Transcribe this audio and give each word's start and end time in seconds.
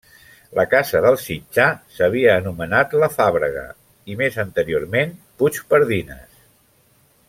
La 0.59 0.63
casa 0.69 1.01
del 1.05 1.17
Sitjar 1.23 1.67
s'havia 1.97 2.31
anomenat 2.39 2.97
La 3.03 3.11
Fàbrega 3.19 3.69
i, 3.69 4.19
més 4.25 4.43
anteriorment, 4.49 5.17
Puigpardines. 5.43 6.45